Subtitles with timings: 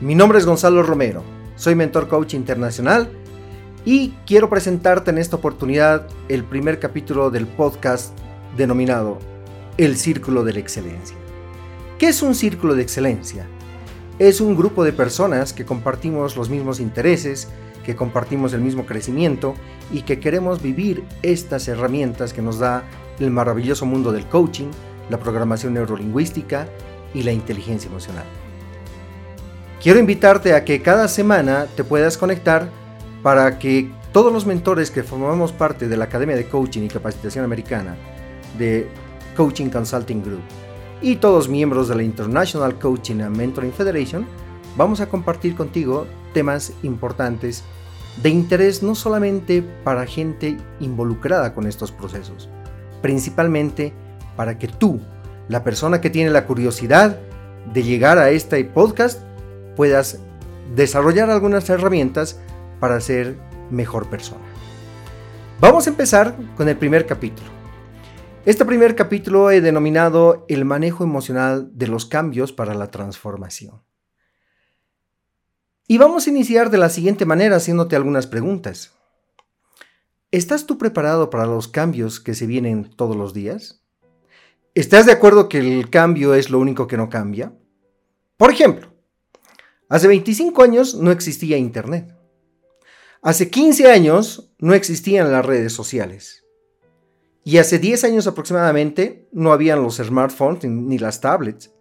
[0.00, 1.22] Mi nombre es Gonzalo Romero,
[1.56, 3.10] soy mentor coach internacional
[3.84, 8.18] y quiero presentarte en esta oportunidad el primer capítulo del podcast
[8.56, 9.18] denominado
[9.76, 11.18] El Círculo de la Excelencia.
[11.98, 13.46] ¿Qué es un círculo de excelencia?
[14.18, 17.48] Es un grupo de personas que compartimos los mismos intereses,
[17.84, 19.54] que compartimos el mismo crecimiento
[19.92, 22.84] y que queremos vivir estas herramientas que nos da
[23.18, 24.70] el maravilloso mundo del coaching,
[25.10, 26.68] la programación neurolingüística
[27.12, 28.24] y la inteligencia emocional.
[29.80, 32.68] Quiero invitarte a que cada semana te puedas conectar
[33.22, 37.46] para que todos los mentores que formamos parte de la Academia de Coaching y Capacitación
[37.46, 37.96] Americana
[38.58, 38.86] de
[39.34, 40.42] Coaching Consulting Group
[41.00, 44.26] y todos miembros de la International Coaching and Mentoring Federation,
[44.76, 47.64] vamos a compartir contigo temas importantes
[48.22, 52.50] de interés no solamente para gente involucrada con estos procesos,
[53.00, 53.94] principalmente
[54.36, 55.00] para que tú,
[55.48, 57.18] la persona que tiene la curiosidad
[57.72, 59.22] de llegar a este podcast,
[59.80, 60.18] puedas
[60.76, 62.38] desarrollar algunas herramientas
[62.80, 63.38] para ser
[63.70, 64.44] mejor persona.
[65.58, 67.48] Vamos a empezar con el primer capítulo.
[68.44, 73.82] Este primer capítulo he denominado el manejo emocional de los cambios para la transformación.
[75.88, 78.92] Y vamos a iniciar de la siguiente manera haciéndote algunas preguntas.
[80.30, 83.82] ¿Estás tú preparado para los cambios que se vienen todos los días?
[84.74, 87.54] ¿Estás de acuerdo que el cambio es lo único que no cambia?
[88.36, 88.89] Por ejemplo,
[89.90, 92.14] Hace 25 años no existía Internet.
[93.22, 96.44] Hace 15 años no existían las redes sociales.
[97.42, 101.72] Y hace 10 años aproximadamente no habían los smartphones ni las tablets.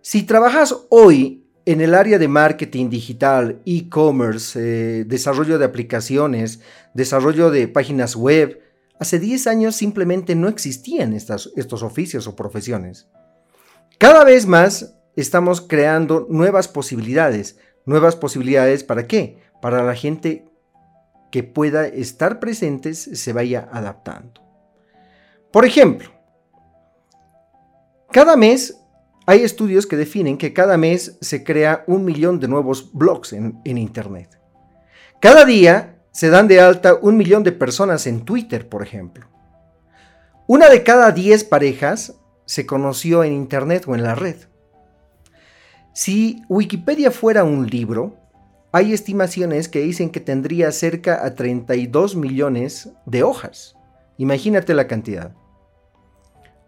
[0.00, 6.60] Si trabajas hoy en el área de marketing digital, e-commerce, eh, desarrollo de aplicaciones,
[6.94, 8.60] desarrollo de páginas web,
[9.00, 13.08] hace 10 años simplemente no existían estos oficios o profesiones.
[13.98, 17.58] Cada vez más estamos creando nuevas posibilidades.
[17.84, 19.38] ¿Nuevas posibilidades para qué?
[19.60, 20.46] Para la gente
[21.30, 24.40] que pueda estar presentes se vaya adaptando.
[25.50, 26.10] Por ejemplo,
[28.10, 28.78] cada mes
[29.26, 33.60] hay estudios que definen que cada mes se crea un millón de nuevos blogs en,
[33.64, 34.38] en Internet.
[35.20, 39.28] Cada día se dan de alta un millón de personas en Twitter, por ejemplo.
[40.46, 44.36] Una de cada diez parejas se conoció en Internet o en la red.
[45.92, 48.16] Si Wikipedia fuera un libro,
[48.72, 53.76] hay estimaciones que dicen que tendría cerca a 32 millones de hojas.
[54.16, 55.34] Imagínate la cantidad.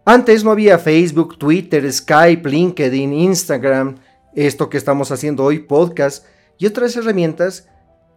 [0.05, 3.95] Antes no había Facebook, Twitter, Skype, LinkedIn, Instagram,
[4.35, 6.27] esto que estamos haciendo hoy, podcast
[6.59, 7.67] y otras herramientas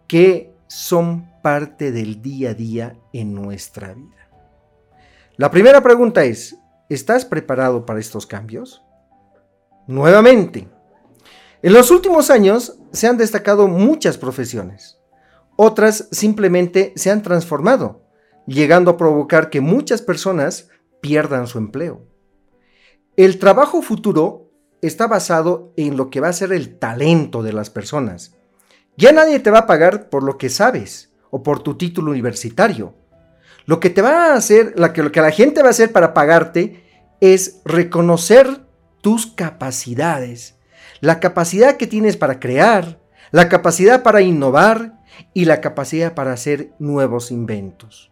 [0.07, 4.29] que son parte del día a día en nuestra vida.
[5.35, 6.55] La primera pregunta es,
[6.89, 8.83] ¿estás preparado para estos cambios?
[9.87, 10.67] Nuevamente,
[11.61, 14.97] en los últimos años se han destacado muchas profesiones.
[15.57, 18.05] Otras simplemente se han transformado,
[18.47, 20.69] llegando a provocar que muchas personas
[21.01, 22.07] pierdan su empleo.
[23.17, 27.69] El trabajo futuro está basado en lo que va a ser el talento de las
[27.69, 28.37] personas.
[28.95, 32.93] Ya nadie te va a pagar por lo que sabes o por tu título universitario.
[33.65, 36.83] Lo que te va a hacer, lo que, la gente va a hacer para pagarte
[37.19, 38.61] es reconocer
[39.01, 40.58] tus capacidades
[41.01, 42.99] la capacidad que tienes para crear,
[43.31, 44.99] la capacidad para innovar
[45.33, 48.11] y la capacidad para hacer nuevos inventos.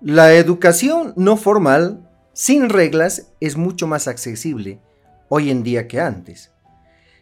[0.00, 4.80] La educación no formal, sin reglas, es mucho más accesible
[5.28, 6.50] hoy en día que antes.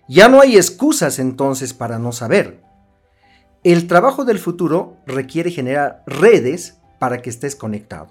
[0.09, 2.63] Ya no hay excusas entonces para no saber.
[3.63, 8.09] El trabajo del futuro requiere generar redes para que estés conectado.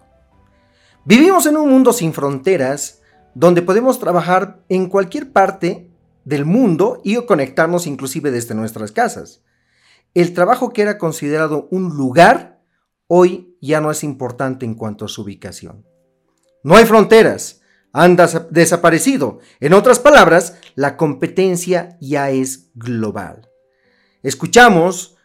[1.03, 2.98] Vivimos en un mundo sin fronteras
[3.33, 5.89] donde podemos trabajar en cualquier parte
[6.25, 9.43] del mundo y conectarnos inclusive desde nuestras casas.
[10.13, 12.61] El trabajo que era considerado un lugar,
[13.07, 15.85] hoy ya no es importante en cuanto a su ubicación.
[16.63, 17.61] No hay fronteras,
[17.93, 18.17] han
[18.49, 19.39] desaparecido.
[19.59, 23.49] En otras palabras, la competencia ya es global.
[24.21, 25.17] Escuchamos,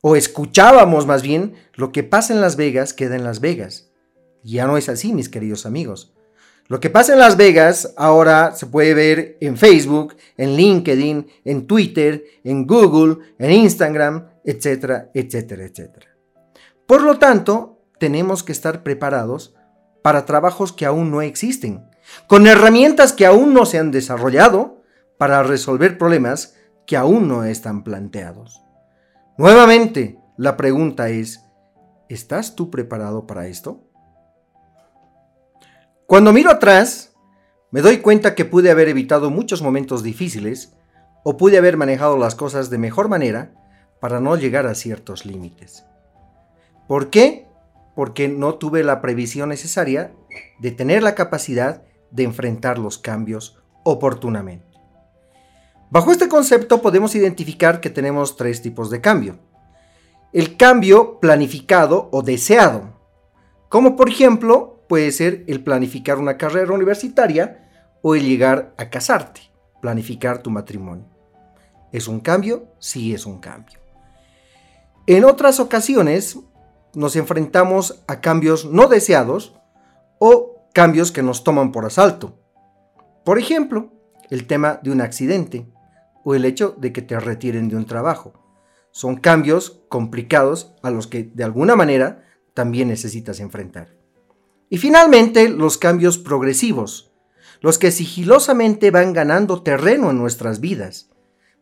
[0.00, 3.90] o escuchábamos más bien, lo que pasa en Las Vegas queda en Las Vegas.
[4.42, 6.14] Ya no es así, mis queridos amigos.
[6.70, 11.66] Lo que pasa en Las Vegas ahora se puede ver en Facebook, en LinkedIn, en
[11.66, 16.06] Twitter, en Google, en Instagram, etcétera, etcétera, etcétera.
[16.86, 19.52] Por lo tanto, tenemos que estar preparados
[20.00, 21.90] para trabajos que aún no existen,
[22.28, 24.84] con herramientas que aún no se han desarrollado
[25.18, 26.54] para resolver problemas
[26.86, 28.62] que aún no están planteados.
[29.36, 31.44] Nuevamente, la pregunta es,
[32.08, 33.89] ¿estás tú preparado para esto?
[36.10, 37.14] Cuando miro atrás,
[37.70, 40.74] Me doy cuenta que pude haber evitado muchos momentos difíciles
[41.22, 43.52] o pude haber manejado las cosas de mejor manera
[44.00, 45.84] para no llegar a ciertos límites.
[46.88, 47.46] ¿Por qué?
[47.94, 50.12] Porque no tuve la previsión necesaria
[50.58, 54.66] de tener la capacidad de enfrentar los cambios oportunamente.
[55.92, 59.38] Bajo este concepto podemos identificar que tenemos tres tipos de cambio.
[60.32, 62.98] El cambio planificado o deseado,
[63.68, 67.70] como por ejemplo puede ser el planificar una carrera universitaria
[68.02, 69.40] o el llegar a casarte,
[69.80, 71.06] planificar tu matrimonio.
[71.92, 72.74] ¿Es un cambio?
[72.80, 73.78] Sí es un cambio.
[75.06, 76.40] En otras ocasiones
[76.92, 79.54] nos enfrentamos a cambios no deseados
[80.18, 82.40] o cambios que nos toman por asalto.
[83.24, 83.92] Por ejemplo,
[84.28, 85.68] el tema de un accidente
[86.24, 88.32] o el hecho de que te retiren de un trabajo.
[88.90, 93.99] Son cambios complicados a los que de alguna manera también necesitas enfrentar.
[94.70, 97.10] Y finalmente, los cambios progresivos,
[97.60, 101.10] los que sigilosamente van ganando terreno en nuestras vidas.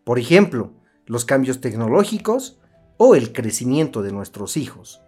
[0.05, 0.75] Por ejemplo,
[1.06, 2.60] los cambios tecnológicos
[2.99, 5.00] o el crecimiento de nuestros hijos.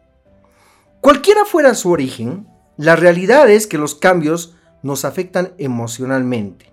[1.02, 2.48] Cualquiera fuera su origen,
[2.78, 6.72] la realidad es que los cambios nos afectan emocionalmente.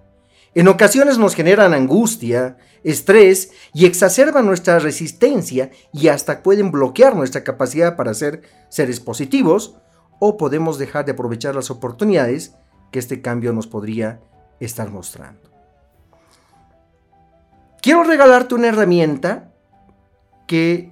[0.55, 7.43] En ocasiones nos generan angustia, estrés y exacerban nuestra resistencia y hasta pueden bloquear nuestra
[7.43, 9.75] capacidad para ser seres positivos
[10.19, 12.55] o podemos dejar de aprovechar las oportunidades
[12.91, 14.21] que este cambio nos podría
[14.59, 15.49] estar mostrando.
[17.81, 19.53] Quiero regalarte una herramienta
[20.47, 20.91] que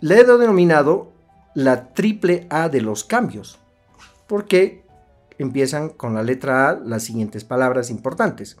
[0.00, 1.12] le he denominado
[1.54, 3.58] la triple A de los cambios,
[4.26, 4.84] porque
[5.38, 8.56] empiezan con la letra A las siguientes palabras importantes.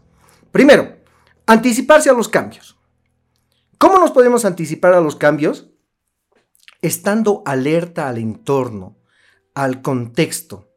[0.52, 0.96] Primero,
[1.46, 2.78] anticiparse a los cambios.
[3.78, 5.70] ¿Cómo nos podemos anticipar a los cambios?
[6.80, 8.96] Estando alerta al entorno,
[9.54, 10.68] al contexto,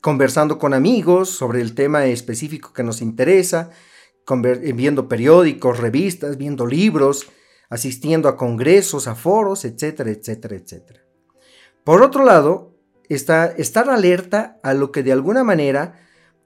[0.00, 3.70] conversando con amigos sobre el tema específico que nos interesa,
[4.74, 7.28] viendo periódicos, revistas, viendo libros,
[7.70, 11.00] asistiendo a congresos, a foros, etcétera, etcétera, etcétera.
[11.84, 12.74] Por otro lado,
[13.08, 16.00] está estar alerta a lo que de alguna manera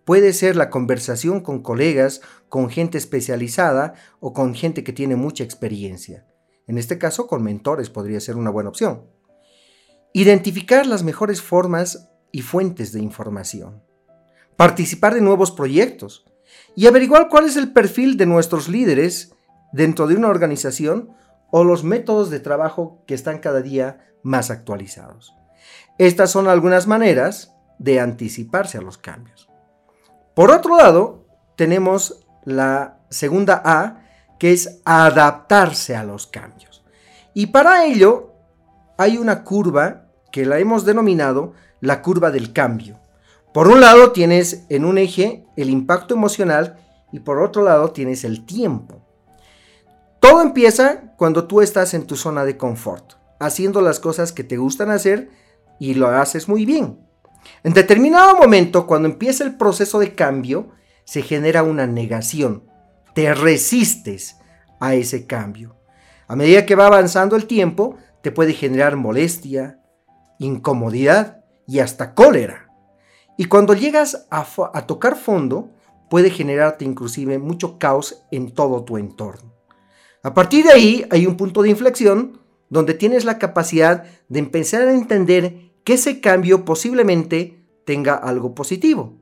[0.05, 5.45] puede ser la conversación con colegas, con gente especializada o con gente que tiene mucha
[5.45, 6.27] experiencia.
[6.67, 9.05] En este caso, con mentores podría ser una buena opción.
[10.13, 13.83] Identificar las mejores formas y fuentes de información.
[14.57, 16.25] Participar de nuevos proyectos
[16.75, 19.35] y averiguar cuál es el perfil de nuestros líderes
[19.73, 21.11] dentro de una organización
[21.51, 25.35] o los métodos de trabajo que están cada día más actualizados.
[25.99, 29.49] Estas son algunas maneras de anticiparse a los cambios.
[30.35, 31.27] Por otro lado,
[31.57, 34.05] tenemos la segunda A,
[34.39, 36.85] que es adaptarse a los cambios.
[37.35, 38.35] Y para ello
[38.99, 43.01] hay una curva que la hemos denominado la curva del cambio.
[43.55, 46.77] Por un lado tienes en un eje el impacto emocional
[47.13, 49.01] y por otro lado tienes el tiempo.
[50.21, 54.57] Todo empieza cuando tú estás en tu zona de confort, haciendo las cosas que te
[54.57, 55.31] gustan hacer
[55.79, 56.99] y lo haces muy bien.
[57.63, 60.71] En determinado momento, cuando empieza el proceso de cambio,
[61.05, 62.65] se genera una negación.
[63.15, 64.37] Te resistes
[64.81, 65.77] a ese cambio.
[66.27, 69.81] A medida que va avanzando el tiempo, te puede generar molestia,
[70.39, 72.69] incomodidad y hasta cólera.
[73.37, 75.71] Y cuando llegas a, tocar fondo,
[76.11, 79.55] puede generarte inclusive mucho caos en todo tu entorno.
[80.23, 84.89] A partir de ahí hay un punto de inflexión donde tienes la capacidad de empezar
[84.89, 89.19] a entender que ese cambio posiblemente tenga algo positivo.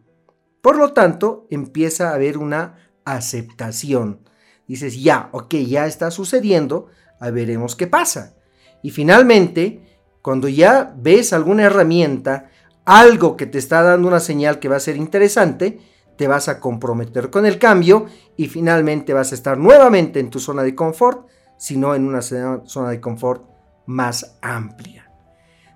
[0.63, 4.21] Por lo tanto, empieza a haber una aceptación.
[4.67, 6.89] Dices, ya, ok, ya está sucediendo,
[7.21, 8.35] a veremos qué pasa.
[8.83, 12.51] Y finalmente, cuando ya ves alguna herramienta,
[12.85, 15.81] algo que te está dando una señal que va a ser interesante,
[16.17, 18.07] te vas a comprometer con el cambio
[18.37, 21.29] y finalmente vas a estar nuevamente en tu zona de confort,
[21.59, 23.45] sino en una zona de confort
[23.87, 25.11] más amplia.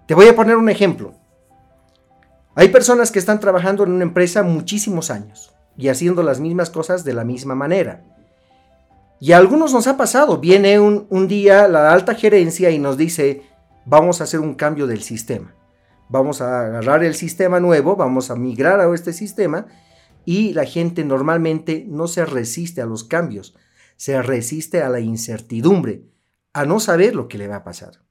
[0.06, 1.14] Te voy a poner un ejemplo.
[2.54, 7.04] Hay personas que están trabajando en una empresa muchísimos años y haciendo las mismas cosas
[7.04, 8.04] de la misma manera.
[9.20, 10.38] Y a algunos nos ha pasado.
[10.38, 13.42] Viene un, un día la alta gerencia y nos dice,
[13.84, 15.54] vamos a hacer un cambio del sistema.
[16.08, 19.66] Vamos a agarrar el sistema nuevo, vamos a migrar a este sistema
[20.24, 23.56] y la gente normalmente no se resiste a los cambios,
[23.96, 26.04] se resiste a la incertidumbre,
[26.52, 28.02] a no saber lo que le va a pasar.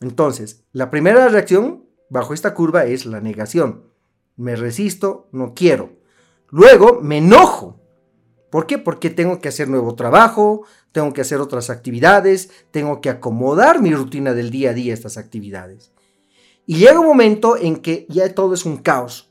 [0.00, 3.90] Entonces, la primera reacción bajo esta curva es la negación.
[4.36, 5.98] Me resisto, no quiero.
[6.48, 7.80] Luego me enojo.
[8.50, 8.78] ¿Por qué?
[8.78, 13.94] Porque tengo que hacer nuevo trabajo, tengo que hacer otras actividades, tengo que acomodar mi
[13.94, 15.92] rutina del día a día a estas actividades.
[16.66, 19.28] Y llega un momento en que ya todo es un caos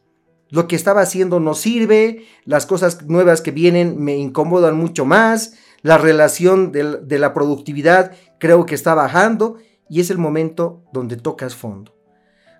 [0.49, 5.53] lo que estaba haciendo no sirve, las cosas nuevas que vienen me incomodan mucho más,
[5.81, 9.57] la relación de, la productividad creo que está bajando
[9.89, 11.95] y es el momento donde tocas fondo.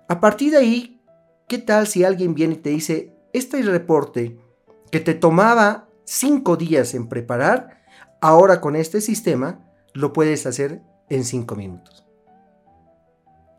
[0.08, 1.00] A partir de ahí,
[1.48, 4.38] ¿qué tal si alguien viene y te dice, este reporte
[4.90, 7.82] que te tomaba cinco días en preparar,
[8.20, 9.60] ahora con este sistema
[9.92, 12.06] lo puedes hacer en cinco minutos?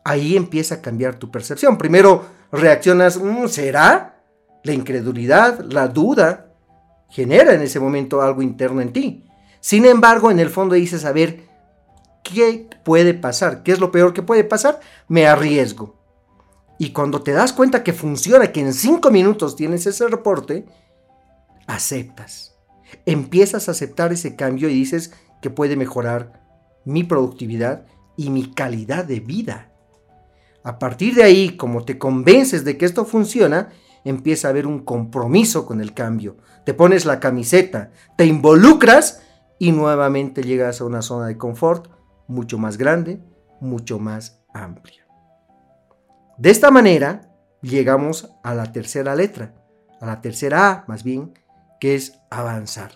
[0.04, 1.78] Ahí empieza a cambiar tu percepción.
[1.78, 4.22] Primero reaccionas, mm, ¿será?
[4.64, 6.52] La incredulidad, la duda,
[7.08, 9.24] genera en ese momento algo interno en ti.
[9.60, 11.44] Sin embargo, en el fondo dices, a ver,
[12.24, 13.62] ¿qué puede pasar?
[13.62, 14.80] ¿Qué es lo peor que puede pasar?
[15.06, 16.00] Me arriesgo.
[16.78, 20.66] Y cuando te das cuenta que funciona, que en cinco minutos tienes ese reporte,
[21.74, 22.58] aceptas.
[23.06, 26.42] Empiezas a aceptar ese cambio y dices que puede mejorar
[26.84, 27.86] mi productividad
[28.16, 29.72] y mi calidad de vida.
[30.62, 33.70] A partir de ahí, como te convences de que esto funciona,
[34.04, 36.36] empieza a haber un compromiso con el cambio.
[36.64, 39.22] Te pones la camiseta, te involucras
[39.58, 41.88] y nuevamente llegas a una zona de confort
[42.26, 43.22] mucho más grande,
[43.60, 45.06] mucho más amplia.
[46.38, 47.30] De esta manera
[47.62, 49.54] llegamos a la tercera letra,
[50.00, 51.34] a la tercera A más bien,
[51.80, 52.92] que es avanzar.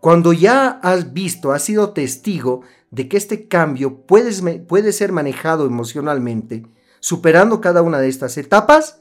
[0.00, 5.66] Cuando ya has visto, has sido testigo de que este cambio puede, puede ser manejado
[5.66, 6.66] emocionalmente,
[7.00, 9.00] superando cada una de estas etapas,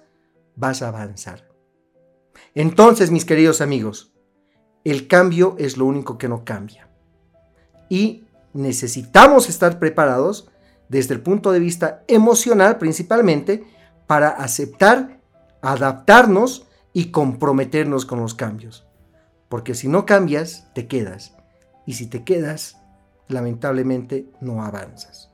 [0.56, 1.50] vas a avanzar.
[2.54, 4.14] Entonces, mis queridos amigos,
[4.84, 6.88] el cambio es lo único que no cambia.
[7.90, 10.50] Y necesitamos estar preparados
[10.88, 13.64] desde el punto de vista emocional principalmente
[14.08, 15.20] para aceptar,
[15.62, 18.88] adaptarnos y comprometernos con los cambios.
[19.50, 21.36] Porque si no cambias, te quedas.
[21.86, 22.78] Y si te quedas,
[23.28, 25.30] lamentablemente no avanzas.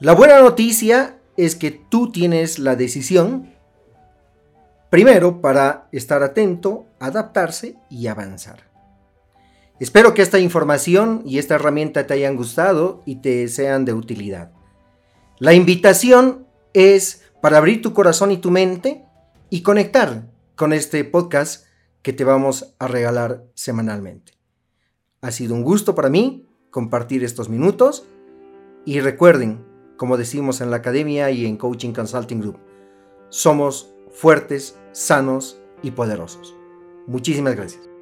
[0.00, 3.54] La buena noticia es que tú tienes la decisión
[4.90, 8.70] Primero, para estar atento, adaptarse y avanzar.
[9.80, 14.52] Espero que esta información y esta herramienta te hayan gustado y te sean de utilidad.
[15.38, 19.04] La invitación es para abrir tu corazón y tu mente
[19.50, 21.66] y conectar con este podcast
[22.02, 24.32] que te vamos a regalar semanalmente.
[25.20, 28.06] Ha sido un gusto para mí compartir estos minutos
[28.84, 29.64] y recuerden,
[29.96, 32.58] como decimos en la academia y en Coaching Consulting Group,
[33.28, 36.54] somos fuertes, sanos y poderosos.
[37.06, 37.95] Muchísimas gracias.